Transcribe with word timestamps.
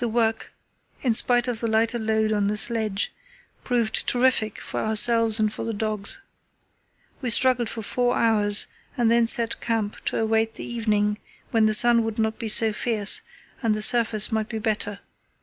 The 0.01 0.07
work, 0.07 0.51
in 1.03 1.13
spite 1.13 1.47
of 1.47 1.59
the 1.59 1.67
lighter 1.67 1.99
load 1.99 2.31
on 2.33 2.47
the 2.47 2.57
sledge, 2.57 3.13
proved 3.63 4.07
terrific 4.07 4.59
for 4.59 4.79
ourselves 4.83 5.39
and 5.39 5.53
for 5.53 5.63
the 5.63 5.75
dogs. 5.75 6.19
We 7.21 7.29
struggled 7.29 7.69
for 7.69 7.83
four 7.83 8.15
hours, 8.17 8.65
and 8.97 9.11
then 9.11 9.27
set 9.27 9.61
camp 9.61 10.03
to 10.05 10.17
await 10.17 10.55
the 10.55 10.65
evening, 10.65 11.19
when 11.51 11.67
the 11.67 11.75
sun 11.75 12.01
would 12.03 12.17
not 12.17 12.39
be 12.39 12.47
so 12.47 12.73
fierce 12.73 13.21
and 13.61 13.75
the 13.75 13.83
surface 13.83 14.31
might 14.31 14.49
be 14.49 14.57
better. 14.57 15.01